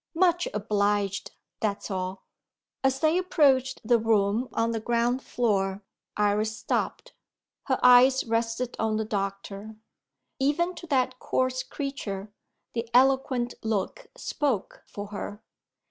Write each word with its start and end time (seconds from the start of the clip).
"Much 0.15 0.47
obliged. 0.55 1.29
That's 1.59 1.91
all." 1.91 2.23
As 2.83 3.01
they 3.01 3.19
approached 3.19 3.81
the 3.85 3.99
room 3.99 4.49
on 4.51 4.71
the 4.71 4.79
ground 4.79 5.21
floor, 5.21 5.83
Iris 6.17 6.57
stopped: 6.57 7.13
her 7.65 7.79
eyes 7.83 8.23
rested 8.23 8.75
on 8.79 8.97
the 8.97 9.05
doctor. 9.05 9.75
Even 10.39 10.73
to 10.73 10.87
that 10.87 11.19
coarse 11.19 11.61
creature, 11.61 12.33
the 12.73 12.89
eloquent 12.95 13.53
look 13.61 14.07
spoke 14.17 14.81
for 14.87 15.09
her. 15.09 15.43